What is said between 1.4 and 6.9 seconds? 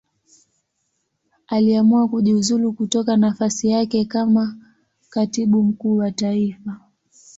Aliamua kujiuzulu kutoka nafasi yake kama Katibu Mkuu wa Taifa.